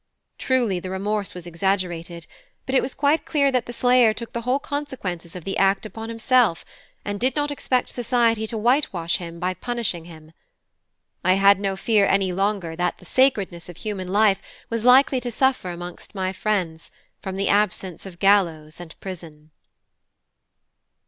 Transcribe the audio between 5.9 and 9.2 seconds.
himself, and did not expect society to whitewash